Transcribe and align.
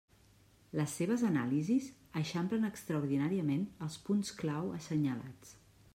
Les 0.79 0.95
seves 1.01 1.25
anàlisis 1.27 1.89
eixamplen 2.21 2.65
extraordinàriament 2.71 3.69
els 3.89 3.99
punts 4.09 4.37
clau 4.41 4.77
assenyalats. 4.79 5.55